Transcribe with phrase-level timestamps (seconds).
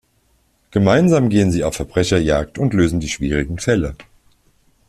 [0.71, 3.95] Gemeinsam gehen sie auf Verbrecherjagd und lösen die schwierigen Fälle.